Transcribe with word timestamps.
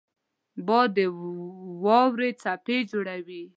باد 0.67 0.89
د 0.97 0.99
واورو 1.83 2.29
څپې 2.41 2.77
جوړوي 2.91 3.43